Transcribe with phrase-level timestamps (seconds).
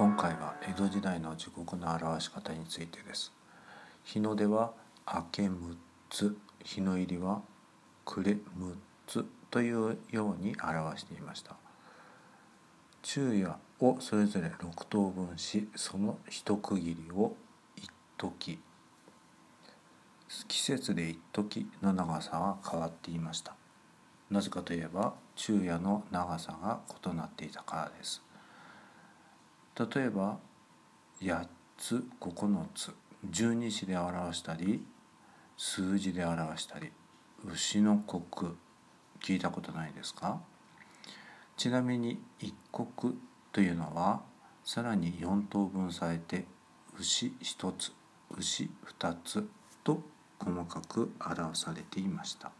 [0.00, 3.34] 今回は江戸時代の時刻の表し方についてです。
[4.02, 4.72] 日の出は
[5.06, 5.76] 明け6
[6.08, 7.42] つ日の入りは
[8.06, 8.76] 暮れ6
[9.06, 11.54] つというように表していました。
[13.02, 17.36] 昼夜をそれぞれ6等分しその一区切りを
[17.76, 17.86] 一
[18.16, 18.58] 時。
[20.48, 23.54] 季節で一時の長さが変わっていました。
[24.30, 28.22] なぜかといえば昼夜の長さが異なっていたからです。
[29.80, 30.38] 例えば
[31.22, 31.46] 8
[31.78, 32.92] つ9つ
[33.30, 34.84] 十二支で表したり
[35.56, 36.90] 数字で表したり
[37.46, 38.52] 牛の国
[39.20, 40.38] 聞いたことないですか？
[41.56, 43.16] ちなみに一国
[43.52, 44.20] というのは
[44.64, 46.44] さらに4等分されて
[46.98, 47.92] 牛1つ
[48.36, 49.48] 牛2つ
[49.82, 50.02] と
[50.38, 52.52] 細かく表されていました。